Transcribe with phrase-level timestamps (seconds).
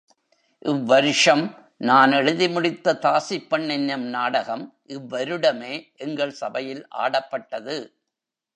[0.61, 1.43] இவ் வருஷம்
[1.77, 4.65] நான் எழுதி முடித்த தாசிப் பெண் என்னும் நாடகம்,
[4.87, 5.73] இவ்வருடமே
[5.97, 7.77] எங்கள் சபையில் ஆடப்பட்டது.